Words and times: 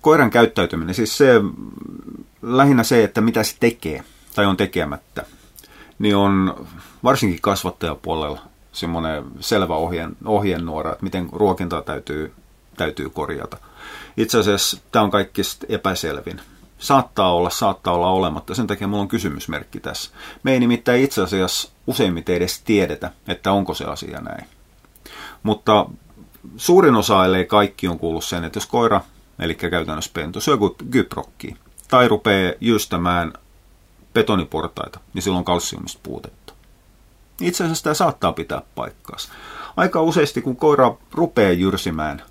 koiran 0.00 0.30
käyttäytyminen, 0.30 0.94
siis 0.94 1.18
se, 1.18 1.34
lähinnä 2.42 2.82
se, 2.82 3.04
että 3.04 3.20
mitä 3.20 3.42
se 3.42 3.56
tekee 3.60 4.04
tai 4.34 4.46
on 4.46 4.56
tekemättä, 4.56 5.24
niin 5.98 6.16
on 6.16 6.66
varsinkin 7.04 7.40
kasvattajapuolella 7.40 8.40
semmoinen 8.72 9.24
selvä 9.40 9.76
ohjeen, 9.76 10.16
ohjenuora, 10.24 10.92
että 10.92 11.04
miten 11.04 11.28
ruokintaa 11.32 11.82
täytyy, 11.82 12.32
täytyy 12.76 13.10
korjata. 13.10 13.56
Itse 14.16 14.38
asiassa 14.38 14.78
tämä 14.92 15.02
on 15.02 15.10
kaikista 15.10 15.66
epäselvin. 15.68 16.40
Saattaa 16.78 17.34
olla, 17.34 17.50
saattaa 17.50 17.94
olla 17.94 18.10
olematta. 18.10 18.54
Sen 18.54 18.66
takia 18.66 18.88
mulla 18.88 19.02
on 19.02 19.08
kysymysmerkki 19.08 19.80
tässä. 19.80 20.10
Me 20.42 20.52
ei 20.52 20.60
nimittäin 20.60 21.02
itse 21.02 21.22
asiassa 21.22 21.70
useimmiten 21.86 22.36
edes 22.36 22.62
tiedetä, 22.62 23.10
että 23.28 23.52
onko 23.52 23.74
se 23.74 23.84
asia 23.84 24.20
näin. 24.20 24.46
Mutta 25.42 25.86
suurin 26.56 26.96
osa, 26.96 27.24
ellei 27.24 27.44
kaikki 27.44 27.88
on 27.88 27.98
kuullut 27.98 28.24
sen, 28.24 28.44
että 28.44 28.56
jos 28.56 28.66
koira, 28.66 29.00
eli 29.40 29.54
käytännössä 29.54 30.10
pentu, 30.14 30.40
syö 30.40 30.56
kyprokkiin 30.90 31.58
tai 31.88 32.08
rupeaa 32.08 32.52
jystämään 32.60 33.32
betoniportaita, 34.14 35.00
niin 35.14 35.22
silloin 35.22 35.44
kalsiumista 35.44 36.00
puutetta. 36.02 36.52
Itse 37.40 37.64
asiassa 37.64 37.84
tämä 37.84 37.94
saattaa 37.94 38.32
pitää 38.32 38.62
paikkaansa. 38.74 39.28
Aika 39.76 40.02
useasti, 40.02 40.42
kun 40.42 40.56
koira 40.56 40.94
rupeaa 41.12 41.52
jyrsimään 41.52 42.22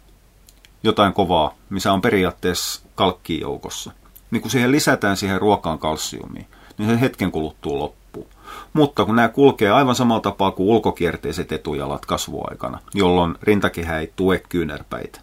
jotain 0.84 1.14
kovaa, 1.14 1.56
missä 1.70 1.94
on 1.94 2.02
periaatteessa 2.02 2.82
kalkkiin 2.96 3.42
joukossa, 3.42 3.92
niin 4.32 4.42
kun 4.42 4.52
siihen 4.52 4.72
lisätään 4.72 5.18
siihen 5.18 5.42
ruokaan 5.42 5.80
kalsiumia, 5.80 6.46
niin 6.78 6.90
se 6.90 7.02
hetken 7.02 7.32
kuluttua 7.32 7.80
loppuu. 7.80 8.28
Mutta 8.74 9.06
kun 9.06 9.16
nämä 9.16 9.30
kulkee 9.30 9.72
aivan 9.72 9.96
samalla 9.96 10.22
tapaa 10.22 10.52
kuin 10.52 10.70
ulkokierteiset 10.70 11.52
etujalat 11.52 12.06
kasvuaikana, 12.06 12.80
jolloin 12.94 13.36
rintakehä 13.42 14.00
ei 14.00 14.14
tue 14.16 14.44
kyynärpäitä. 14.50 15.22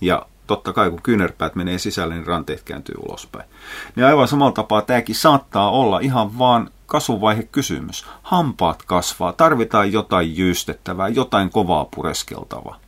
Ja 0.00 0.26
totta 0.46 0.72
kai 0.72 0.90
kun 0.90 1.02
kyynärpäät 1.02 1.54
menee 1.54 1.78
sisälle, 1.78 2.14
niin 2.14 2.26
ranteet 2.26 2.62
kääntyy 2.62 2.94
ulospäin. 3.08 3.48
Niin 3.96 4.06
aivan 4.06 4.28
samalla 4.28 4.52
tapaa 4.52 4.82
tämäkin 4.82 5.14
saattaa 5.14 5.70
olla 5.70 6.00
ihan 6.00 6.38
vaan 6.38 6.70
kasvuvaihe 6.86 7.42
kysymys. 7.42 8.06
Hampaat 8.22 8.82
kasvaa, 8.82 9.32
tarvitaan 9.32 9.92
jotain 9.92 10.36
jyystettävää, 10.36 11.08
jotain 11.08 11.50
kovaa 11.50 11.84
pureskeltavaa. 11.84 12.80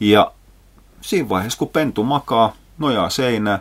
Ja 0.00 0.32
siinä 1.00 1.28
vaiheessa, 1.28 1.58
kun 1.58 1.68
pentu 1.68 2.04
makaa, 2.04 2.52
nojaa 2.78 3.10
seinää, 3.10 3.58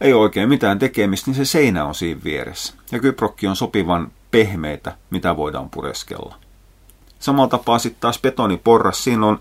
ei 0.00 0.12
oikein 0.12 0.48
mitään 0.48 0.78
tekemistä, 0.78 1.30
niin 1.30 1.36
se 1.36 1.44
seinä 1.44 1.84
on 1.84 1.94
siinä 1.94 2.20
vieressä. 2.24 2.74
Ja 2.92 2.98
kyprokki 2.98 3.46
on 3.46 3.56
sopivan 3.56 4.12
pehmeitä, 4.30 4.96
mitä 5.10 5.36
voidaan 5.36 5.70
pureskella. 5.70 6.34
Samalla 7.18 7.48
tapaa 7.48 7.78
sitten 7.78 8.00
taas 8.00 8.18
betoniporras, 8.18 9.04
siinä 9.04 9.26
on 9.26 9.40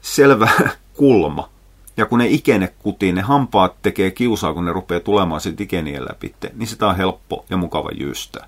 selvä 0.00 0.50
kulma. 0.98 1.48
Ja 1.96 2.06
kun 2.06 2.18
ne 2.18 2.26
ikene 2.26 2.74
kutii, 2.78 3.12
ne 3.12 3.20
hampaat 3.20 3.82
tekee 3.82 4.10
kiusaa, 4.10 4.54
kun 4.54 4.64
ne 4.64 4.72
rupeaa 4.72 5.00
tulemaan 5.00 5.40
sitten 5.40 5.64
ikenien 5.64 6.04
läpi, 6.04 6.34
niin 6.54 6.66
sitä 6.66 6.86
on 6.86 6.96
helppo 6.96 7.44
ja 7.50 7.56
mukava 7.56 7.90
jyystää. 7.92 8.46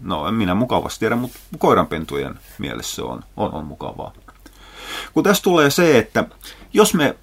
No 0.00 0.28
en 0.28 0.34
minä 0.34 0.54
mukavasti 0.54 1.00
tiedä, 1.00 1.16
mutta 1.16 1.38
koiranpentujen 1.58 2.38
mielessä 2.58 3.04
on, 3.04 3.24
on, 3.36 3.52
on 3.52 3.64
mukavaa. 3.64 4.12
Kun 5.14 5.24
tässä 5.24 5.42
tulee 5.42 5.70
se, 5.70 5.98
että 5.98 6.24
jos 6.72 6.94
me 6.94 7.16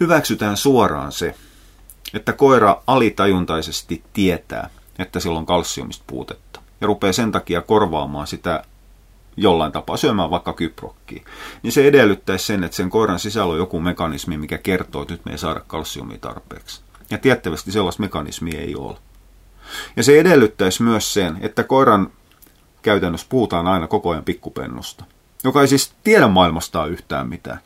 hyväksytään 0.00 0.56
suoraan 0.56 1.12
se, 1.12 1.34
että 2.14 2.32
koira 2.32 2.82
alitajuntaisesti 2.86 4.02
tietää, 4.12 4.70
että 4.98 5.20
sillä 5.20 5.38
on 5.38 5.46
kalsiumista 5.46 6.04
puutetta, 6.06 6.60
ja 6.80 6.86
rupeaa 6.86 7.12
sen 7.12 7.32
takia 7.32 7.62
korvaamaan 7.62 8.26
sitä 8.26 8.64
jollain 9.36 9.72
tapaa 9.72 9.96
syömään 9.96 10.30
vaikka 10.30 10.52
kyprokkiin, 10.52 11.24
niin 11.62 11.72
se 11.72 11.86
edellyttäisi 11.86 12.46
sen, 12.46 12.64
että 12.64 12.76
sen 12.76 12.90
koiran 12.90 13.18
sisällä 13.18 13.52
on 13.52 13.58
joku 13.58 13.80
mekanismi, 13.80 14.38
mikä 14.38 14.58
kertoo, 14.58 15.02
että 15.02 15.14
nyt 15.14 15.24
me 15.24 15.32
ei 15.32 15.38
saada 15.38 15.60
kalsiumia 15.66 16.18
tarpeeksi. 16.18 16.80
Ja 17.10 17.18
tiettävästi 17.18 17.72
sellaista 17.72 18.02
mekanismia 18.02 18.60
ei 18.60 18.76
ole. 18.76 18.96
Ja 19.96 20.02
se 20.02 20.20
edellyttäisi 20.20 20.82
myös 20.82 21.14
sen, 21.14 21.38
että 21.40 21.64
koiran 21.64 22.10
käytännössä 22.82 23.26
puhutaan 23.30 23.66
aina 23.66 23.86
koko 23.86 24.10
ajan 24.10 24.24
pikkupennusta, 24.24 25.04
joka 25.44 25.60
ei 25.60 25.68
siis 25.68 25.94
tiedä 26.04 26.28
maailmastaan 26.28 26.90
yhtään 26.90 27.28
mitään. 27.28 27.58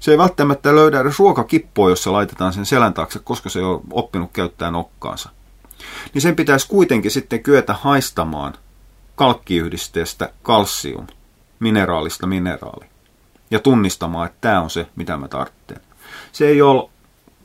Se 0.00 0.10
ei 0.10 0.18
välttämättä 0.18 0.74
löydä 0.74 1.00
edes 1.00 1.18
ruokakippoa, 1.18 1.90
jossa 1.90 2.12
laitetaan 2.12 2.52
sen 2.52 2.66
selän 2.66 2.94
taakse, 2.94 3.18
koska 3.18 3.48
se 3.48 3.62
on 3.62 3.80
oppinut 3.90 4.30
käyttää 4.32 4.70
nokkaansa. 4.70 5.30
Niin 6.14 6.22
sen 6.22 6.36
pitäisi 6.36 6.68
kuitenkin 6.68 7.10
sitten 7.10 7.42
kyetä 7.42 7.72
haistamaan 7.72 8.54
kalkkiyhdisteestä 9.20 10.32
kalsium, 10.42 11.06
mineraalista 11.58 12.26
mineraali, 12.26 12.86
ja 13.50 13.58
tunnistamaan, 13.58 14.26
että 14.26 14.38
tämä 14.40 14.60
on 14.60 14.70
se, 14.70 14.86
mitä 14.96 15.16
mä 15.16 15.28
tarvitsen. 15.28 15.80
Se 16.32 16.48
ei 16.48 16.62
ole 16.62 16.90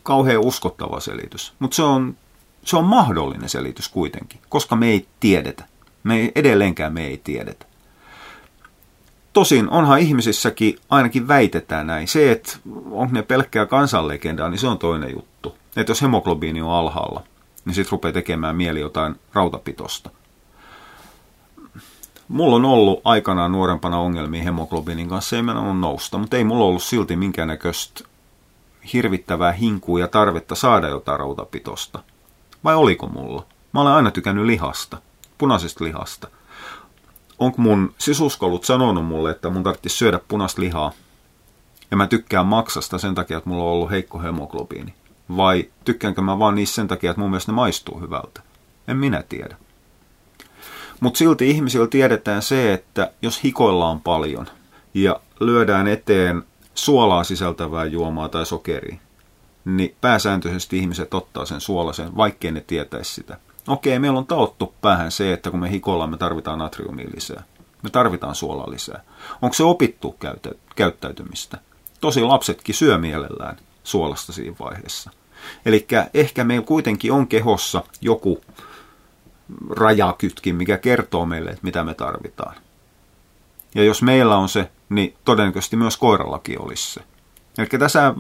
kauhean 0.03 0.41
uskottava 0.41 1.00
selitys, 1.00 1.53
mutta 1.59 1.75
se 1.75 1.84
on, 1.84 2.18
se 2.66 2.78
on 2.78 2.86
mahdollinen 2.86 3.50
selitys 3.50 3.90
kuitenkin, 3.90 4.41
koska 4.50 4.75
me 4.75 4.88
ei 4.88 5.08
tiedetä. 5.19 5.66
Me 6.03 6.16
ei, 6.16 6.31
edelleenkään 6.36 6.94
me 6.94 7.08
ei 7.08 7.22
tiedetä. 7.24 7.66
Tosin 9.34 9.69
onhan 9.69 10.00
ihmisissäkin 10.00 10.80
ainakin 10.90 11.28
väitetään 11.28 11.88
näin. 11.88 12.07
Se, 12.07 12.31
että 12.31 12.57
onko 12.92 13.13
ne 13.13 13.22
pelkkää 13.22 13.66
kansanlegendaa, 13.66 14.50
niin 14.50 14.59
se 14.59 14.68
on 14.68 14.78
toinen 14.78 15.12
juttu. 15.12 15.57
Että 15.75 15.92
jos 15.92 16.02
hemoglobiini 16.02 16.62
on 16.62 16.72
alhaalla, 16.72 17.24
niin 17.66 17.74
sitten 17.75 17.92
rupeaa 17.92 18.13
tekemään 18.13 18.56
mieli 18.56 18.80
jotain 18.80 19.16
rautapitosta. 19.34 20.09
Mulla 22.28 22.56
on 22.56 22.66
ollut 22.66 23.02
aikanaan 23.03 23.52
nuorempana 23.52 24.00
ongelmia 24.00 24.44
hemoglobiinin 24.44 25.09
kanssa, 25.09 25.36
ei 25.36 25.41
mennä 25.41 25.74
nousta, 25.74 26.18
mutta 26.18 26.38
ei 26.38 26.44
mulla 26.44 26.66
ollut 26.66 26.84
silti 26.84 27.16
minkäännäköistä 27.16 28.03
hirvittävää 28.94 29.52
hinkua 29.52 30.00
ja 30.00 30.08
tarvetta 30.08 30.56
saada 30.56 30.88
jotain 30.88 31.19
rautapitosta. 31.19 32.00
Vai 32.63 32.75
oliko 32.75 33.08
mulla? 33.08 33.46
Mä 33.72 33.81
olen 33.81 33.94
aina 33.94 34.12
tykännyt 34.12 34.46
lihasta, 34.46 34.97
punaisesta 35.38 35.84
lihasta 35.84 36.28
onko 37.40 37.62
mun 37.62 37.94
sisuskolut 37.97 38.63
sanonut 38.63 39.06
mulle, 39.06 39.31
että 39.31 39.50
mun 39.50 39.63
tarvitsisi 39.63 39.97
syödä 39.97 40.19
punaista 40.28 40.62
lihaa, 40.62 40.92
ja 41.92 41.97
mä 41.97 42.07
tykkään 42.07 42.46
maksasta 42.46 42.97
sen 42.97 43.16
takia, 43.16 43.38
että 43.38 43.50
mulla 43.50 43.63
on 43.63 43.69
ollut 43.69 43.92
heikko 43.92 44.19
hemoglobiini? 44.19 44.94
Vai 45.38 45.69
tykkäänkö 45.86 46.22
mä 46.22 46.40
vaan 46.40 46.56
niistä 46.56 46.75
sen 46.75 46.88
takia, 46.88 47.12
että 47.12 47.22
mun 47.22 47.30
mielestä 47.30 47.52
ne 47.52 47.56
maistuu 47.56 48.00
hyvältä? 48.00 48.42
En 48.88 48.97
minä 48.97 49.24
tiedä. 49.30 49.57
Mutta 51.00 51.17
silti 51.17 51.50
ihmisillä 51.50 51.88
tiedetään 51.88 52.41
se, 52.41 52.73
että 52.73 53.11
jos 53.22 53.44
hikoillaan 53.44 54.01
paljon 54.01 54.47
ja 54.94 55.19
lyödään 55.39 55.88
eteen 55.88 56.44
suolaa 56.75 57.23
sisältävää 57.23 57.85
juomaa 57.85 58.29
tai 58.29 58.45
sokeria, 58.45 58.97
niin 59.66 59.95
pääsääntöisesti 60.01 60.78
ihmiset 60.78 61.13
ottaa 61.13 61.45
sen 61.45 61.61
suolasen, 61.61 62.17
vaikkei 62.17 62.51
ne 62.51 62.61
tietäisi 62.67 63.13
sitä. 63.13 63.38
Okei, 63.67 64.00
meillä 64.00 64.17
on 64.17 64.28
taottu 64.28 64.73
päähän 64.81 65.11
se, 65.11 65.33
että 65.33 65.51
kun 65.51 65.59
me 65.59 65.72
hikoillaan, 65.72 66.09
me 66.09 66.17
tarvitaan 66.17 66.59
natriumia 66.59 67.09
lisää. 67.16 67.44
Me 67.83 67.89
tarvitaan 67.89 68.35
suolaa 68.35 68.72
lisää. 68.72 69.03
Onko 69.41 69.53
se 69.53 69.63
opittu 69.63 70.16
käyttäytymistä? 70.75 71.57
Tosi 72.01 72.22
lapsetkin 72.22 72.75
syö 72.75 72.97
mielellään 72.97 73.57
suolasta 73.83 74.33
siinä 74.33 74.56
vaiheessa. 74.59 75.12
Eli 75.66 75.88
ehkä 76.13 76.44
meillä 76.44 76.66
kuitenkin 76.66 77.12
on 77.12 77.27
kehossa 77.27 77.83
joku 78.01 78.41
rajakytkin, 79.69 80.56
mikä 80.56 80.78
kertoo 80.78 81.25
meille, 81.25 81.50
että 81.50 81.63
mitä 81.63 81.83
me 81.83 81.94
tarvitaan. 81.94 82.56
Ja 83.75 83.83
jos 83.83 84.01
meillä 84.01 84.38
on 84.38 84.50
se, 84.50 84.72
niin 84.89 85.16
todennäköisesti 85.25 85.75
myös 85.75 85.97
koirallakin 85.97 86.61
olisi 86.61 86.94
se. 86.94 87.01
Eli 87.57 87.67
tässä 87.79 88.13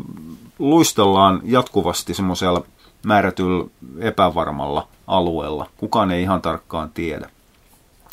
luistellaan 0.59 1.41
jatkuvasti 1.43 2.13
semmoisella 2.13 2.63
määrätyllä 3.03 3.65
epävarmalla 3.99 4.87
alueella. 5.07 5.69
Kukaan 5.77 6.11
ei 6.11 6.21
ihan 6.21 6.41
tarkkaan 6.41 6.89
tiedä. 6.89 7.29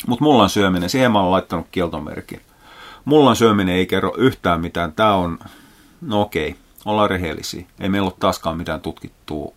Mutta 0.07 0.23
mullan 0.23 0.49
syöminen, 0.49 0.89
siihen 0.89 1.11
mä 1.11 1.19
olen 1.19 1.31
laittanut 1.31 1.67
kieltomerkin. 1.71 2.41
Mullan 3.05 3.35
syöminen 3.35 3.75
ei 3.75 3.85
kerro 3.85 4.13
yhtään 4.17 4.61
mitään. 4.61 4.93
Tämä 4.93 5.15
on, 5.15 5.39
no 6.01 6.21
okei, 6.21 6.55
ollaan 6.85 7.09
rehellisiä. 7.09 7.65
Ei 7.79 7.89
meillä 7.89 8.05
ole 8.05 8.13
taaskaan 8.19 8.57
mitään 8.57 8.81
tutkittua 8.81 9.53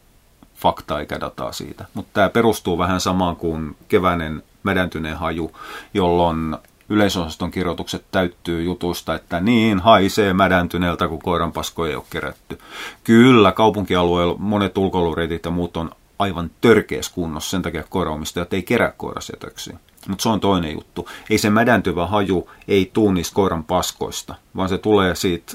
faktaa 0.56 1.00
eikä 1.00 1.20
dataa 1.20 1.53
siitä. 1.53 1.85
Mutta 1.94 2.11
tämä 2.12 2.29
perustuu 2.29 2.79
vähän 2.79 3.00
samaan 3.00 3.37
kuin 3.37 3.76
keväinen 3.88 4.43
mädäntyneen 4.62 5.17
haju, 5.17 5.53
jolloin 5.94 6.56
yleisosaston 6.88 7.50
kirjoitukset 7.50 8.05
täyttyy 8.11 8.62
jutusta, 8.62 9.14
että 9.14 9.41
niin 9.41 9.79
haisee 9.79 10.32
mädäntyneeltä, 10.35 11.08
kun 11.08 11.23
koiranpaskoja 11.23 11.91
ei 11.91 11.97
ole 11.97 12.05
kerätty. 12.11 12.58
Kyllä, 13.05 13.53
kaupunkialueella 13.53 14.37
monet 14.38 14.79
ulkoilureitit 14.79 15.44
ja 15.44 15.50
muut 15.50 15.76
on 15.76 15.91
aivan 16.19 16.50
törkeässä 16.61 17.12
kunnossa, 17.14 17.50
sen 17.50 17.62
takia 17.62 17.85
koiraomistajat 17.88 18.53
ei 18.53 18.62
kerää 18.62 18.93
koirasjätöksiä. 18.97 19.79
Mutta 20.08 20.23
se 20.23 20.29
on 20.29 20.41
toinen 20.41 20.73
juttu. 20.73 21.08
Ei 21.31 21.38
se 21.38 21.50
mädäntyvä 21.50 22.06
haju 22.06 22.50
ei 22.69 22.91
tuu 22.93 23.12
koiran 23.35 23.64
paskoista, 23.64 24.35
vaan 24.56 24.69
se 24.69 24.79
tulee 24.79 25.14
siitä 25.14 25.53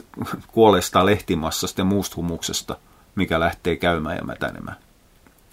kuolleesta 0.47 1.05
lehtimassasta 1.05 1.81
ja 1.81 1.85
muusta 1.85 2.15
humuksesta, 2.15 2.75
mikä 3.15 3.39
lähtee 3.39 3.75
käymään 3.75 4.17
ja 4.17 4.23
mätänemään, 4.23 4.77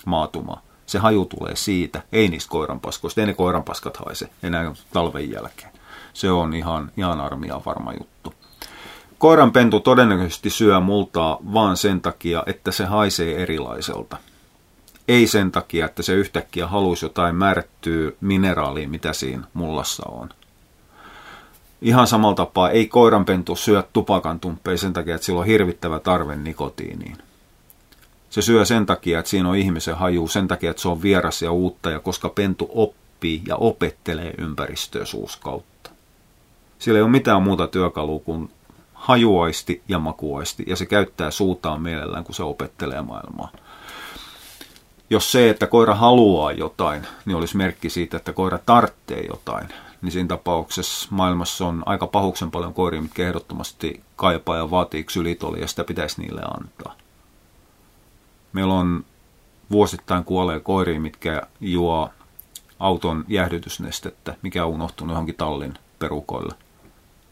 maatumaan. 0.06 0.62
Se 0.87 0.99
haju 0.99 1.25
tulee 1.25 1.56
siitä, 1.56 2.03
ei 2.12 2.29
niistä 2.29 2.50
koiranpaskoista. 2.50 3.21
Ei 3.21 3.27
ne 3.27 3.35
koiranpaskat 3.35 3.97
haise 3.97 4.29
enää 4.43 4.73
talven 4.93 5.31
jälkeen. 5.31 5.71
Se 6.15 6.31
on 6.31 6.55
ihan, 6.55 6.93
ihan 6.97 7.21
armia 7.21 7.61
varma 7.67 7.93
juttu. 7.93 8.35
Koiranpentu 9.19 9.81
todennäköisesti 9.81 10.50
syö 10.50 10.81
multaa 10.81 11.39
vaan 11.55 11.77
sen 11.77 12.00
takia, 12.00 12.43
että 12.47 12.73
se 12.73 12.85
haisee 12.85 13.43
erilaiselta. 13.43 14.17
Ei 15.09 15.27
sen 15.27 15.53
takia, 15.53 15.87
että 15.87 16.03
se 16.03 16.15
yhtäkkiä 16.15 16.67
haluaisi 16.67 17.05
jotain 17.05 17.35
määrättyä 17.35 18.12
mineraalia, 18.21 18.89
mitä 18.89 19.12
siinä 19.12 19.43
mullassa 19.55 20.03
on. 20.09 20.29
Ihan 21.83 22.06
samalla 22.06 22.35
tapaa 22.35 22.71
ei 22.71 22.87
koiranpentu 22.87 23.56
syö 23.56 23.83
tupakan 23.93 24.41
sen 24.77 24.93
takia, 24.93 25.15
että 25.15 25.25
sillä 25.25 25.41
on 25.41 25.47
hirvittävä 25.47 25.99
tarve 25.99 26.37
nikotiiniin. 26.37 27.19
Se 28.31 28.43
syö 28.43 28.65
sen 28.65 28.87
takia, 28.87 29.19
että 29.19 29.31
siinä 29.31 29.49
on 29.49 29.57
ihmisen 29.57 29.97
haju, 29.97 30.29
sen 30.29 30.49
takia, 30.49 30.71
että 30.71 30.83
se 30.83 30.89
on 30.89 31.03
vieras 31.03 31.43
ja 31.43 31.53
uutta 31.53 31.91
ja 31.91 32.01
koska 32.01 32.29
pentu 32.29 32.71
oppii 32.75 33.43
ja 33.47 33.57
opettelee 33.57 34.35
ympäristöä 34.39 35.05
suuskautta. 35.05 35.91
Sillä 36.79 36.99
ei 36.99 37.03
ole 37.03 37.11
mitään 37.11 37.43
muuta 37.43 37.67
työkalua 37.67 38.21
kuin 38.21 38.51
hajuaisti 38.95 39.83
ja 39.89 39.99
makuaisti, 39.99 40.65
ja 40.67 40.77
se 40.77 40.87
käyttää 40.87 41.31
suutaan 41.31 41.83
mielellään, 41.83 42.25
kun 42.25 42.35
se 42.35 42.43
opettelee 42.43 43.03
maailmaa. 43.03 43.53
Jos 45.11 45.33
se, 45.33 45.51
että 45.51 45.67
koira 45.67 45.95
haluaa 45.95 46.53
jotain, 46.53 47.07
niin 47.25 47.37
olisi 47.37 47.57
merkki 47.57 47.91
siitä, 47.91 48.17
että 48.17 48.33
koira 48.33 48.59
tarvitsee 48.67 49.27
jotain, 49.29 49.69
niin 50.03 50.13
siinä 50.13 50.29
tapauksessa 50.29 51.09
maailmassa 51.11 51.67
on 51.67 51.83
aika 51.87 52.07
pahuksen 52.07 52.51
paljon 52.51 52.75
koiria, 52.75 53.03
mitkä 53.03 53.29
ehdottomasti 53.29 54.03
kaipaa 54.17 54.57
ja 54.57 54.71
vaatii 54.71 55.05
ksylitolia, 55.05 55.61
ja 55.61 55.69
sitä 55.69 55.85
pitäisi 55.85 56.21
niille 56.21 56.43
antaa. 56.59 56.97
Meillä 58.53 58.75
on 58.75 59.05
vuosittain 59.71 60.25
kuolee 60.25 60.61
koiria, 60.61 61.00
mitkä 61.00 61.43
juo 61.61 62.11
auton 62.79 63.25
jäähdytysnestettä, 63.29 64.35
mikä 64.43 64.65
on 64.65 64.71
unohtunut 64.71 65.12
johonkin 65.12 65.35
tallin 65.35 65.75
perukoille. 65.99 66.55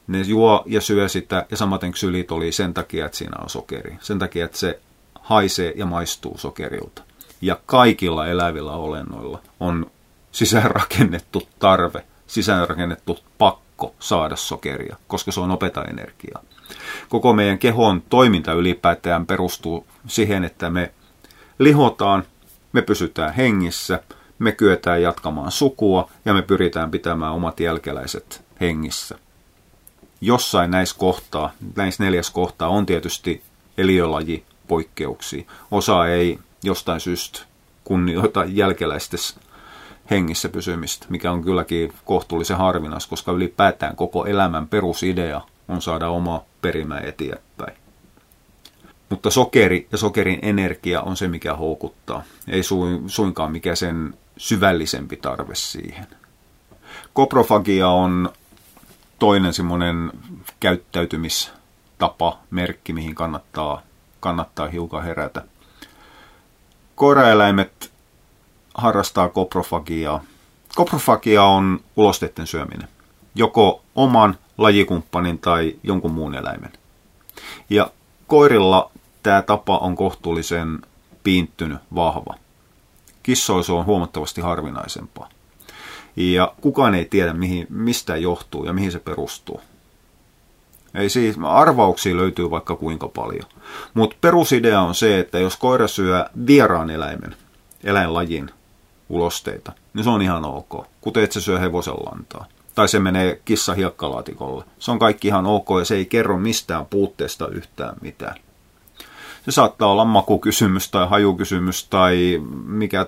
Ne 0.07 0.21
juo 0.21 0.63
ja 0.67 0.81
syö 0.81 1.09
sitä, 1.09 1.47
ja 1.51 1.57
samaten 1.57 1.93
ksylitoli 1.93 2.53
sen 2.53 2.75
takia, 2.75 3.07
että 3.07 3.19
siinä 3.19 3.37
on 3.43 3.51
sokeri. 3.51 3.99
Sen 4.01 4.19
takia, 4.19 4.45
että 4.45 4.59
se 4.59 4.81
haisee 5.21 5.73
ja 5.77 5.87
maistuu 5.87 6.39
sokerilta. 6.39 7.03
Ja 7.41 7.59
kaikilla 7.67 8.27
elävillä 8.27 8.73
olennoilla 8.73 9.41
on 9.61 9.91
sisäänrakennettu 10.33 11.49
tarve, 11.59 12.05
sisäänrakennettu 12.27 13.19
pakko 13.39 13.95
saada 13.99 14.37
sokeria, 14.37 14.97
koska 15.07 15.33
se 15.33 15.41
on 15.41 15.51
opeta-energiaa. 15.51 16.43
Koko 17.09 17.33
meidän 17.33 17.59
kehon 17.59 18.03
toiminta 18.09 18.53
ylipäätään 18.53 19.27
perustuu 19.27 19.87
siihen, 20.07 20.45
että 20.45 20.71
me 20.71 20.93
lihotaan, 21.59 22.25
me 22.73 22.83
pysytään 22.83 23.35
hengissä, 23.35 24.03
me 24.39 24.53
kyetään 24.53 25.03
jatkamaan 25.03 25.53
sukua 25.53 26.11
ja 26.25 26.35
me 26.35 26.43
pyritään 26.43 26.91
pitämään 26.91 27.33
omat 27.33 27.61
jälkeläiset 27.61 28.45
hengissä. 28.61 29.19
Jossain 30.21 30.71
näissä 30.71 30.99
kohtaa, 30.99 31.53
näissä 31.77 32.05
neljäs 32.05 32.31
kohtaa 32.31 32.69
on 32.69 32.87
tietysti 32.87 33.43
eliölaji 33.79 34.45
poikkeuksia. 34.69 35.45
Osa 35.71 36.07
ei 36.07 36.39
jostain 36.63 37.01
syystä 37.01 37.41
kunnioita 37.85 38.45
jälkeläistes 38.45 39.39
hengissä 40.11 40.49
pysymistä, 40.49 41.07
mikä 41.09 41.33
on 41.33 41.43
kylläkin 41.45 41.93
kohtuullisen 42.05 42.57
harvinas, 42.57 43.07
koska 43.07 43.33
ylipäätään 43.33 43.97
koko 43.97 44.27
elämän 44.27 44.69
perusidea 44.69 45.41
on 45.69 45.83
saada 45.83 46.09
oma 46.09 46.43
perimä 46.63 46.99
eteenpäin. 46.99 47.86
Mutta 49.09 49.31
sokeri 49.31 49.89
ja 49.93 49.99
sokerin 49.99 50.39
energia 50.43 51.01
on 51.01 51.17
se, 51.17 51.29
mikä 51.29 51.55
houkuttaa. 51.55 52.23
Ei 52.49 52.63
suinkaan 53.07 53.53
mikä 53.53 53.75
sen 53.75 54.15
syvällisempi 54.37 55.17
tarve 55.17 55.55
siihen. 55.55 56.07
Koprofagia 57.13 57.89
on 57.89 58.31
toinen 59.19 59.53
semmoinen 59.53 60.13
käyttäytymistapa, 60.61 62.39
merkki, 62.51 62.93
mihin 62.93 63.15
kannattaa, 63.15 63.83
kannattaa 64.21 64.69
hiukan 64.69 65.05
herätä. 65.05 65.43
Koiraeläimet 66.95 67.93
harrastaa 68.75 69.29
koprofagiaa. 69.29 70.25
Koprofagia 70.75 71.45
on 71.45 71.81
ulosteiden 71.97 72.47
syöminen, 72.47 72.89
joko 73.35 73.83
oman 73.95 74.39
lajikumppanin 74.59 75.39
tai 75.39 75.77
jonkun 75.83 76.13
muun 76.13 76.35
eläimen. 76.35 76.73
Ja 77.71 77.91
koirilla 78.27 78.91
tämä 79.23 79.43
tapa 79.43 79.79
on 79.79 79.97
kohtuullisen 79.97 80.79
piinttynyt, 81.23 81.79
vahva. 81.95 82.35
Kissoisu 83.23 83.77
on 83.77 83.87
huomattavasti 83.87 84.41
harvinaisempaa. 84.41 85.29
Ja 86.17 86.55
kukaan 86.61 86.95
ei 86.95 87.05
tiedä, 87.05 87.33
mihin, 87.33 87.67
mistä 87.71 88.17
johtuu 88.17 88.65
ja 88.65 88.73
mihin 88.73 88.93
se 88.93 88.99
perustuu. 88.99 89.61
Ei 90.95 91.09
siis, 91.09 91.37
arvauksia 91.43 92.17
löytyy 92.17 92.51
vaikka 92.51 92.77
kuinka 92.77 93.09
paljon. 93.09 93.45
Mutta 93.95 94.17
perusidea 94.21 94.81
on 94.81 94.95
se, 94.95 95.19
että 95.19 95.39
jos 95.39 95.57
koira 95.57 95.89
syö 95.89 96.25
vieraan 96.47 96.91
eläimen, 96.91 97.37
eläinlajin 97.85 98.51
ulosteita, 99.09 99.73
niin 99.95 100.05
se 100.05 100.11
on 100.11 100.23
ihan 100.23 100.45
ok. 100.45 100.87
Kuten 101.01 101.25
että 101.25 101.35
se 101.35 101.41
syö 101.41 101.59
hevosen 101.59 101.95
lantaa. 101.95 102.47
Tai 102.77 102.89
se 102.89 103.01
menee 103.01 103.41
kissa 103.45 103.75
hiekkalaatikolle. 103.75 104.65
Se 104.79 104.91
on 104.91 104.99
kaikki 104.99 105.29
ihan 105.29 105.47
ok 105.47 105.69
ja 105.79 105.85
se 105.85 105.95
ei 105.95 106.07
kerro 106.07 106.39
mistään 106.39 106.87
puutteesta 106.87 107.49
yhtään 107.49 107.95
mitään. 108.01 108.35
Se 109.45 109.51
saattaa 109.51 109.89
olla 109.89 110.05
makukysymys 110.05 110.91
tai 110.91 111.09
hajukysymys 111.09 111.87
tai 111.89 112.43
mikä 112.67 113.07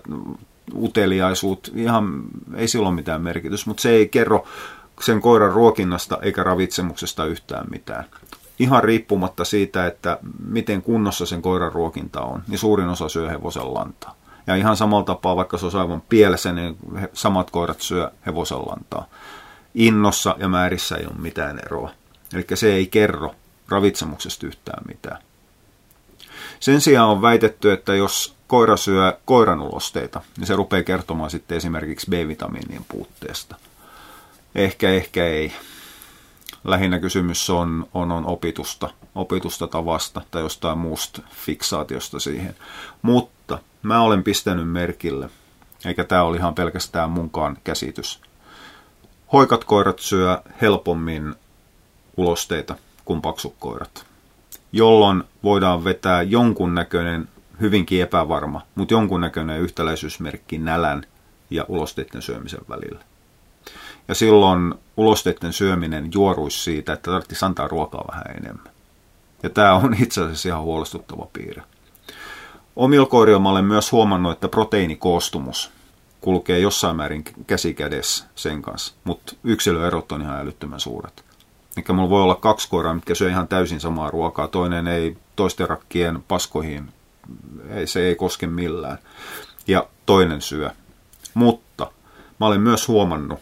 uteliaisuut, 0.77 1.73
ihan 1.75 2.23
ei 2.55 2.69
silloin 2.69 2.95
mitään 2.95 3.23
merkitys, 3.23 3.67
mutta 3.67 3.81
se 3.81 3.91
ei 3.91 4.09
kerro 4.09 4.45
sen 5.01 5.21
koiran 5.21 5.53
ruokinnasta 5.53 6.19
eikä 6.23 6.43
ravitsemuksesta 6.43 7.25
yhtään 7.25 7.67
mitään. 7.71 8.05
Ihan 8.59 8.85
riippumatta 8.85 9.45
siitä, 9.45 9.87
että 9.87 10.19
miten 10.49 10.83
kunnossa 10.83 11.27
sen 11.27 11.43
koiran 11.43 11.73
ruokinta 11.73 12.21
on, 12.21 12.43
niin 12.49 12.59
suurin 12.59 12.89
osa 12.89 13.09
syö 13.09 13.31
hevosen 13.31 13.75
lantaa. 13.75 14.15
Ja 14.47 14.57
ihan 14.57 14.77
samalla 14.77 15.05
tapaa, 15.05 15.37
vaikka 15.37 15.59
se 15.59 15.67
on 15.67 15.77
aivan 15.77 16.03
pielessä, 16.09 16.53
niin 16.53 16.77
samat 17.13 17.51
koirat 17.51 17.81
syö 17.81 18.11
hevosen 18.27 18.59
lantaa. 18.59 19.07
Innossa 19.75 20.37
ja 20.39 20.49
määrissä 20.49 20.97
ei 20.97 21.07
ole 21.07 21.15
mitään 21.19 21.59
eroa. 21.67 21.91
Eli 22.35 22.47
se 22.55 22.75
ei 22.75 22.87
kerro 22.87 23.35
ravitsemuksesta 23.69 24.47
yhtään 24.47 24.83
mitään. 24.89 25.19
Sen 26.61 26.81
sijaan 26.81 27.09
on 27.09 27.23
väitetty, 27.23 27.73
että 27.73 27.95
jos 27.95 28.37
koira 28.47 28.77
syö 28.77 29.19
koiranulosteita, 29.25 30.21
niin 30.37 30.47
se 30.47 30.57
rupeaa 30.57 30.83
kertomaan 30.83 31.31
sitten 31.31 31.57
esimerkiksi 31.57 32.11
B-vitamiinien 32.11 32.85
puutteesta. 32.89 33.57
Ehkä, 34.55 34.91
ehkä 34.91 35.27
ei. 35.27 35.53
Lähinnä 36.65 36.99
kysymys 36.99 37.51
on, 37.51 37.89
on, 37.95 38.13
on 38.13 38.27
opitusta, 38.27 38.91
opitusta 39.15 39.67
tavasta 39.67 40.23
tai 40.31 40.43
jostain 40.43 40.79
muusta 40.79 41.23
fiksaatiosta 41.35 42.21
siihen. 42.21 42.57
Mutta 43.03 43.59
mä 43.83 44.01
olen 44.01 44.25
pistänyt 44.25 44.69
merkille, 44.69 45.31
eikä 45.85 46.05
tämä 46.05 46.23
ole 46.23 46.37
ihan 46.37 46.55
pelkästään 46.55 47.11
munkaan 47.11 47.59
käsitys. 47.65 48.21
Hoikat 49.33 49.65
koirat 49.65 49.99
syö 49.99 50.43
helpommin 50.61 51.35
ulosteita 52.17 52.77
kuin 53.05 53.23
paksut 53.23 53.55
koirat 53.59 54.09
jolloin 54.73 55.25
voidaan 55.45 55.85
vetää 55.85 56.23
jonkunnäköinen, 56.23 57.29
hyvinkin 57.61 58.03
epävarma, 58.03 58.61
mutta 58.75 58.95
jonkunnäköinen 58.95 59.61
yhtäläisyysmerkki 59.61 60.59
nälän 60.59 61.03
ja 61.51 61.65
ulosteiden 61.69 62.23
syömisen 62.23 62.61
välillä. 62.69 63.01
Ja 64.09 64.15
silloin 64.15 64.75
ulosteiden 64.97 65.53
syöminen 65.53 66.11
juoruisi 66.15 66.59
siitä, 66.59 66.93
että 66.93 67.11
tarvitsisi 67.11 67.45
antaa 67.45 67.69
ruokaa 67.69 68.05
vähän 68.13 68.37
enemmän. 68.37 68.73
Ja 69.43 69.51
tämä 69.51 69.75
on 69.75 69.97
itse 70.03 70.23
asiassa 70.23 70.49
ihan 70.49 70.63
huolestuttava 70.63 71.27
piirre. 71.33 71.63
Mä 73.43 73.51
olen 73.51 73.65
myös 73.65 73.93
huomannut, 73.93 74.33
että 74.33 74.49
proteiinikoostumus 74.49 75.71
kulkee 76.21 76.59
jossain 76.59 76.97
määrin 76.97 77.25
käsikädessä 77.47 78.25
sen 78.35 78.63
kanssa, 78.63 78.95
mutta 79.05 79.37
yksilöerot 79.45 80.13
on 80.13 80.23
ihan 80.23 80.41
älyttömän 80.41 80.81
suuret. 80.81 81.25
Eli 81.77 81.97
mulla 81.97 82.11
voi 82.11 82.23
olla 82.23 82.35
kaksi 82.35 82.69
koiraa, 82.69 82.95
mitkä 82.95 83.15
syö 83.15 83.31
ihan 83.31 83.49
täysin 83.49 83.81
samaa 83.81 84.11
ruokaa. 84.11 84.49
Toinen 84.49 84.87
ei 84.87 85.17
toisten 85.37 85.69
rakkien 85.69 86.25
paskoihin, 86.29 86.89
ei, 87.71 87.87
se 87.87 88.01
ei 88.01 88.15
koske 88.15 88.47
millään. 88.47 88.99
Ja 89.67 89.87
toinen 90.07 90.41
syö. 90.41 90.71
Mutta 91.35 91.91
mä 92.41 92.47
olen 92.47 92.61
myös 92.61 92.89
huomannut, 92.89 93.39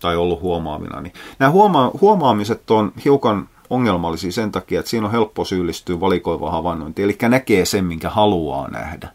tai 0.00 0.16
ollut 0.16 0.40
huomaamina, 0.40 1.00
niin 1.00 1.12
nämä 1.38 1.52
huoma- 1.52 1.90
huomaamiset 2.00 2.70
on 2.70 2.92
hiukan 3.04 3.48
ongelmallisia 3.70 4.32
sen 4.32 4.52
takia, 4.52 4.80
että 4.80 4.90
siinä 4.90 5.06
on 5.06 5.12
helppo 5.12 5.44
syyllistyä 5.44 6.00
valikoivaan 6.00 6.52
havainnointiin, 6.52 7.04
eli 7.04 7.16
näkee 7.28 7.64
sen, 7.64 7.84
minkä 7.84 8.10
haluaa 8.10 8.70
nähdä. 8.70 9.08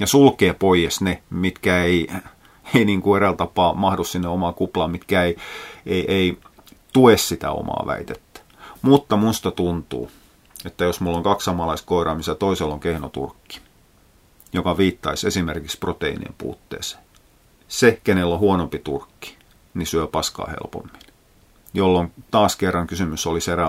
Ja 0.00 0.06
sulkee 0.06 0.54
pois 0.54 1.00
ne, 1.00 1.22
mitkä 1.30 1.82
ei, 1.82 2.08
ei 2.74 2.84
niin 2.84 3.02
kuin 3.02 3.16
eräällä 3.16 3.36
tapaa 3.36 3.74
mahdu 3.74 4.04
sinne 4.04 4.28
omaan 4.28 4.54
kuplaan, 4.54 4.90
mitkä 4.90 5.22
ei, 5.22 5.36
ei, 5.86 6.04
ei 6.12 6.38
tue 6.92 7.16
sitä 7.16 7.50
omaa 7.50 7.84
väitettä. 7.86 8.40
Mutta 8.82 9.16
musta 9.16 9.50
tuntuu, 9.50 10.10
että 10.64 10.84
jos 10.84 11.00
mulla 11.00 11.16
on 11.16 11.22
kaksi 11.22 11.44
samanlaiskoiraa, 11.44 12.14
missä 12.14 12.34
toisella 12.34 12.74
on 12.74 12.80
kehnoturkki, 12.80 13.60
joka 14.52 14.76
viittaisi 14.76 15.26
esimerkiksi 15.26 15.78
proteiinien 15.78 16.34
puutteeseen, 16.38 17.02
se, 17.68 18.00
kenellä 18.04 18.34
on 18.34 18.40
huonompi 18.40 18.78
turkki, 18.78 19.36
niin 19.74 19.86
syö 19.86 20.06
paskaa 20.06 20.46
helpommin. 20.50 21.02
jolloin 21.74 22.12
taas 22.30 22.56
kerran 22.56 22.86
kysymys 22.86 23.26
olisi 23.26 23.50
erä, 23.50 23.66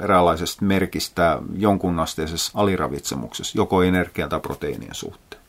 eräänlaisesta 0.00 0.64
merkistä 0.64 1.38
jonkunasteisessa 1.56 2.52
aliravitsemuksessa, 2.54 3.58
joko 3.58 3.82
energia- 3.82 4.28
tai 4.28 4.40
proteiinien 4.40 4.94
suhteen. 4.94 5.42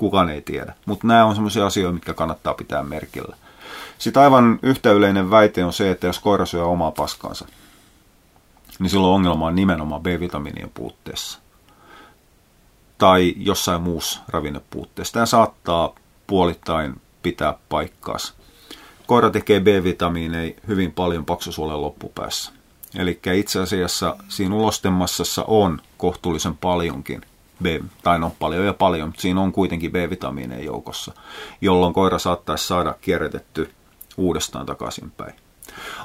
Kukaan 0.00 0.28
ei 0.28 0.42
tiedä, 0.42 0.74
mutta 0.86 1.06
nämä 1.06 1.24
on 1.24 1.34
sellaisia 1.34 1.66
asioita, 1.66 1.92
mitkä 1.92 2.14
kannattaa 2.14 2.54
pitää 2.54 2.82
merkillä. 2.82 3.36
Sitten 3.98 4.22
aivan 4.22 4.58
yhtä 4.62 4.92
yleinen 4.92 5.30
väite 5.30 5.64
on 5.64 5.72
se, 5.72 5.90
että 5.90 6.06
jos 6.06 6.18
koira 6.18 6.46
syö 6.46 6.64
omaa 6.64 6.90
paskansa, 6.90 7.46
niin 8.78 8.90
silloin 8.90 9.14
ongelma 9.14 9.46
on 9.46 9.54
nimenomaan 9.54 10.02
B-vitamiinien 10.02 10.70
puutteessa 10.74 11.38
tai 12.98 13.34
jossain 13.36 13.82
muussa 13.82 14.20
ravinnepuutteessa. 14.28 15.12
Tämä 15.12 15.26
saattaa 15.26 15.94
puolittain 16.26 17.00
pitää 17.22 17.54
paikkaansa. 17.68 18.34
Koira 19.06 19.30
tekee 19.30 19.60
B-vitamiineja 19.60 20.54
hyvin 20.68 20.92
paljon 20.92 21.24
paksusuolen 21.24 21.80
loppupäässä. 21.80 22.52
Eli 22.94 23.20
itse 23.34 23.60
asiassa 23.60 24.16
siinä 24.28 24.54
ulostemassassa 24.54 25.44
on 25.46 25.80
kohtuullisen 25.96 26.56
paljonkin 26.56 27.22
B, 27.62 27.66
tai 28.02 28.18
no 28.18 28.32
paljon 28.38 28.66
ja 28.66 28.74
paljon, 28.74 29.08
mutta 29.08 29.22
siinä 29.22 29.40
on 29.40 29.52
kuitenkin 29.52 29.92
B-vitamiineja 29.92 30.64
joukossa, 30.64 31.12
jolloin 31.60 31.94
koira 31.94 32.18
saattaisi 32.18 32.66
saada 32.66 32.94
kierrätetty 33.00 33.70
uudestaan 34.16 34.66
takaisinpäin. 34.66 35.34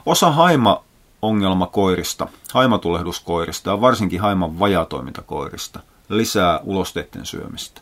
Osa 0.06 0.32
haima 0.32 0.84
ongelmakoirista, 1.22 2.28
haimatulehduskoirista 2.54 3.70
ja 3.70 3.82
varsinkin 3.82 4.22
haiman 4.22 4.60
vajatoimintakoirista 4.60 5.80
lisää 6.10 6.60
ulosteiden 6.64 7.26
syömistä. 7.26 7.82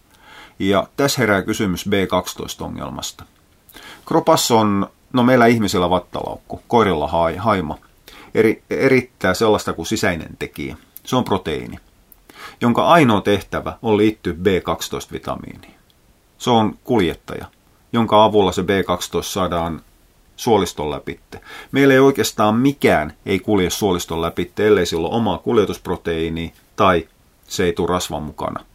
Ja 0.60 0.88
tässä 0.98 1.22
herää 1.22 1.42
kysymys 1.42 1.86
B12-ongelmasta. 1.88 3.24
Kropassa 4.06 4.56
on, 4.56 4.88
no 5.13 5.24
meillä 5.24 5.46
ihmisillä 5.46 5.89
vattalaukku, 5.89 6.62
koirilla 6.68 7.08
haima, 7.38 7.77
eri, 8.36 8.63
erittää 8.70 9.34
sellaista 9.34 9.74
kuin 9.74 9.86
sisäinen 9.86 10.38
tekijä. 10.39 10.77
Se 11.06 11.15
on 11.15 11.24
proteiini, 11.24 11.80
jonka 12.62 12.88
ainoa 12.88 13.22
tehtävä 13.22 13.77
on 13.81 13.98
liittyä 13.98 14.33
B12-vitamiiniin. 14.33 15.74
Se 16.38 16.50
on 16.50 16.77
kuljettaja, 16.83 17.45
jonka 17.93 18.24
avulla 18.24 18.51
se 18.51 18.62
B12 18.62 19.24
saadaan 19.24 19.81
suoliston 20.36 20.89
läpitte. 20.89 21.41
Meillä 21.72 21.93
ei 21.93 22.00
oikeastaan 22.00 22.55
mikään 22.55 23.13
ei 23.25 23.39
kulje 23.39 23.69
suoliston 23.69 24.22
läpitte, 24.22 24.67
ellei 24.67 24.86
sillä 24.86 25.07
ole 25.07 25.15
omaa 25.15 25.38
kuljetusproteiini 25.38 26.53
tai 26.75 27.07
se 27.48 27.63
ei 27.63 27.74
tule 27.74 27.88
rasvan 27.88 28.24
mukana. 28.24 28.65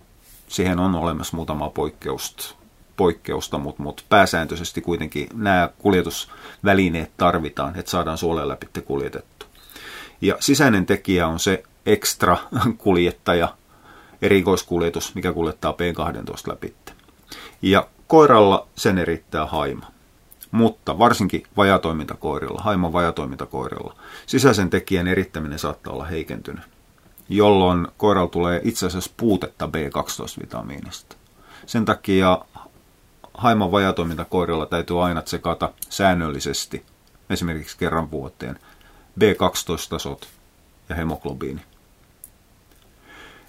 Siihen 0.48 0.78
on 0.78 0.94
olemassa 0.94 1.36
muutama 1.36 1.70
poikkeusta, 1.70 2.54
poikkeusta 2.96 3.58
mutta, 3.58 3.82
mutta 3.82 4.02
pääsääntöisesti 4.08 4.80
kuitenkin 4.80 5.28
nämä 5.34 5.70
kuljetusvälineet 5.78 7.10
tarvitaan, 7.16 7.78
että 7.78 7.90
saadaan 7.90 8.18
suolen 8.18 8.48
läpitte 8.48 8.80
kuljetettu. 8.80 9.46
Ja 10.20 10.36
sisäinen 10.40 10.86
tekijä 10.86 11.26
on 11.26 11.38
se 11.38 11.62
ekstra 11.86 12.36
kuljettaja, 12.78 13.54
erikoiskuljetus, 14.22 15.14
mikä 15.14 15.32
kuljettaa 15.32 15.72
P12 15.72 16.50
läpitte. 16.50 16.92
Ja 17.62 17.88
koiralla 18.06 18.66
sen 18.76 18.98
erittää 18.98 19.46
haima 19.46 19.86
mutta 20.50 20.98
varsinkin 20.98 21.42
vajatoimintakoirilla, 21.56 22.62
haiman 22.62 22.92
vajatoimintakoirilla, 22.92 23.96
sisäisen 24.26 24.70
tekijän 24.70 25.06
erittäminen 25.06 25.58
saattaa 25.58 25.92
olla 25.92 26.04
heikentynyt, 26.04 26.64
jolloin 27.28 27.88
koiralla 27.96 28.28
tulee 28.28 28.60
itse 28.64 28.86
asiassa 28.86 29.10
puutetta 29.16 29.66
B12-vitamiinista. 29.66 31.16
Sen 31.66 31.84
takia 31.84 32.38
haiman 33.34 33.72
vajatoimintakoirilla 33.72 34.66
täytyy 34.66 35.04
aina 35.04 35.22
tsekata 35.22 35.72
säännöllisesti, 35.88 36.84
esimerkiksi 37.30 37.78
kerran 37.78 38.10
vuoteen, 38.10 38.58
B12-tasot 39.20 40.28
ja 40.88 40.94
hemoglobiini. 40.94 41.60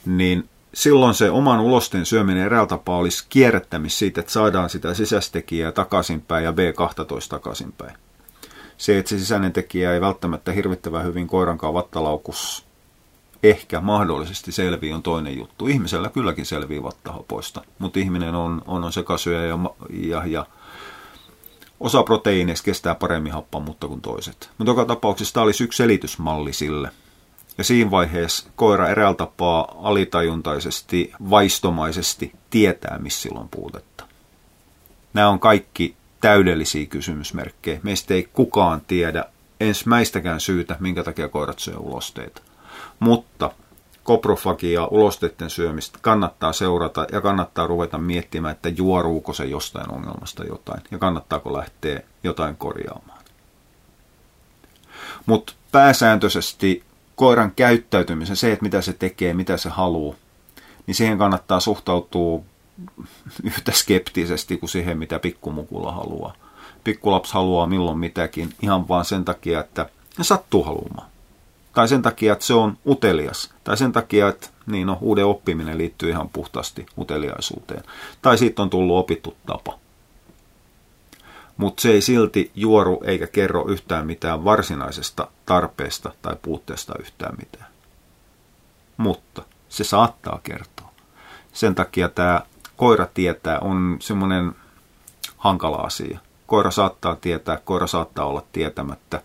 Niin 0.05 0.49
silloin 0.73 1.13
se 1.13 1.31
oman 1.31 1.59
ulosten 1.59 2.05
syöminen 2.05 2.45
eräällä 2.45 2.67
tapaa 2.67 2.97
olisi 2.97 3.25
kierrättämis 3.29 3.99
siitä, 3.99 4.19
että 4.19 4.31
saadaan 4.31 4.69
sitä 4.69 4.93
sisäistekijää 4.93 5.71
takaisinpäin 5.71 6.45
ja 6.45 6.51
B12 6.51 7.29
takaisinpäin. 7.29 7.97
Se, 8.77 8.97
että 8.97 9.09
se 9.09 9.19
sisäinen 9.19 9.53
tekijä 9.53 9.93
ei 9.93 10.01
välttämättä 10.01 10.51
hirvittävän 10.51 11.05
hyvin 11.05 11.27
koirankaan 11.27 11.73
vattalaukus 11.73 12.65
ehkä 13.43 13.81
mahdollisesti 13.81 14.51
selvii 14.51 14.93
on 14.93 15.03
toinen 15.03 15.37
juttu. 15.37 15.67
Ihmisellä 15.67 16.09
kylläkin 16.09 16.45
selvii 16.45 16.83
vattahapoista, 16.83 17.61
mutta 17.79 17.99
ihminen 17.99 18.35
on, 18.35 18.61
on, 18.67 18.83
on 18.83 18.93
sekasyöjä 18.93 19.45
ja, 19.45 19.57
ja, 19.89 20.23
ja 20.25 20.45
osa 21.79 22.03
proteiineista 22.03 22.65
kestää 22.65 22.95
paremmin 22.95 23.31
happamuutta 23.31 23.87
kuin 23.87 24.01
toiset. 24.01 24.49
Mutta 24.57 24.71
joka 24.71 24.85
tapauksessa 24.85 25.33
tämä 25.33 25.43
olisi 25.43 25.63
yksi 25.63 25.77
selitysmalli 25.77 26.53
sille– 26.53 26.91
ja 27.57 27.63
siinä 27.63 27.91
vaiheessa 27.91 28.49
koira 28.55 28.87
eräällä 28.87 29.15
tapaa 29.15 29.75
alitajuntaisesti, 29.83 31.11
vaistomaisesti 31.29 32.31
tietää, 32.49 32.97
missä 32.97 33.21
silloin 33.21 33.49
puutetta. 33.49 34.05
Nämä 35.13 35.29
on 35.29 35.39
kaikki 35.39 35.95
täydellisiä 36.21 36.85
kysymysmerkkejä. 36.85 37.79
Meistä 37.83 38.13
ei 38.13 38.29
kukaan 38.33 38.81
tiedä 38.87 39.25
ensimmäistäkään 39.59 40.39
syytä, 40.39 40.75
minkä 40.79 41.03
takia 41.03 41.29
koirat 41.29 41.59
syö 41.59 41.77
ulosteita. 41.77 42.41
Mutta 42.99 43.51
koprofagia, 44.03 44.85
ulosteiden 44.85 45.49
syömistä 45.49 45.99
kannattaa 46.01 46.53
seurata 46.53 47.07
ja 47.11 47.21
kannattaa 47.21 47.67
ruveta 47.67 47.97
miettimään, 47.97 48.51
että 48.51 48.69
juoruuko 48.69 49.33
se 49.33 49.45
jostain 49.45 49.91
ongelmasta 49.91 50.43
jotain 50.43 50.81
ja 50.91 50.97
kannattaako 50.97 51.53
lähteä 51.53 52.01
jotain 52.23 52.55
korjaamaan. 52.55 53.19
Mutta 55.25 55.53
pääsääntöisesti 55.71 56.83
koiran 57.19 57.51
käyttäytymisen, 57.55 58.35
se, 58.35 58.51
että 58.51 58.63
mitä 58.63 58.81
se 58.81 58.93
tekee, 58.93 59.33
mitä 59.33 59.57
se 59.57 59.69
haluaa, 59.69 60.15
niin 60.87 60.95
siihen 60.95 61.17
kannattaa 61.17 61.59
suhtautua 61.59 62.41
yhtä 63.43 63.71
skeptisesti 63.71 64.57
kuin 64.57 64.69
siihen, 64.69 64.97
mitä 64.97 65.19
pikkumukula 65.19 65.91
haluaa. 65.91 66.33
Pikkulaps 66.83 67.31
haluaa 67.31 67.67
milloin 67.67 67.97
mitäkin 67.97 68.53
ihan 68.61 68.87
vaan 68.87 69.05
sen 69.05 69.25
takia, 69.25 69.59
että 69.59 69.89
ne 70.17 70.23
sattuu 70.23 70.63
haluamaan. 70.63 71.07
Tai 71.73 71.87
sen 71.87 72.01
takia, 72.01 72.33
että 72.33 72.45
se 72.45 72.53
on 72.53 72.77
utelias. 72.87 73.53
Tai 73.63 73.77
sen 73.77 73.91
takia, 73.91 74.29
että 74.29 74.47
niin 74.67 74.87
no, 74.87 74.97
uuden 75.01 75.25
oppiminen 75.25 75.77
liittyy 75.77 76.09
ihan 76.09 76.29
puhtaasti 76.29 76.85
uteliaisuuteen. 76.97 77.83
Tai 78.21 78.37
siitä 78.37 78.61
on 78.61 78.69
tullut 78.69 78.97
opittu 78.97 79.37
tapa 79.45 79.79
mutta 81.59 81.81
se 81.81 81.91
ei 81.91 82.01
silti 82.01 82.51
juoru 82.55 83.01
eikä 83.05 83.27
kerro 83.27 83.67
yhtään 83.67 84.05
mitään 84.05 84.43
varsinaisesta 84.43 85.27
tarpeesta 85.45 86.11
tai 86.21 86.35
puutteesta 86.41 86.93
yhtään 86.99 87.35
mitään. 87.37 87.65
Mutta 88.97 89.41
se 89.69 89.83
saattaa 89.83 90.39
kertoa. 90.43 90.91
Sen 91.53 91.75
takia 91.75 92.09
tämä 92.09 92.41
koira 92.75 93.05
tietää 93.13 93.59
on 93.59 93.97
semmoinen 93.99 94.55
hankala 95.37 95.77
asia. 95.77 96.19
Koira 96.47 96.71
saattaa 96.71 97.15
tietää, 97.15 97.57
koira 97.57 97.87
saattaa 97.87 98.25
olla 98.25 98.43
tietämättä. 98.51 99.21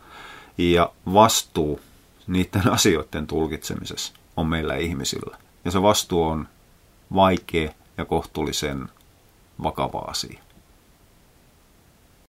Ja 0.59 0.93
vastuu 1.15 1.81
niiden 2.27 2.73
asioiden 2.79 3.27
tulkitsemisessa 3.27 4.13
on 4.37 4.47
meillä 4.47 4.77
ihmisillä. 4.77 5.39
Ja 5.65 5.71
se 5.71 5.83
vastuu 5.83 6.25
on 6.25 6.49
vaikea 7.15 7.73
ja 7.97 8.05
kohtuullisen 8.05 8.89
vakava 9.63 9.99
asia. 9.99 10.41